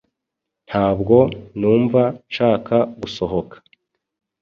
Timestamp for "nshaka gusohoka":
2.29-3.55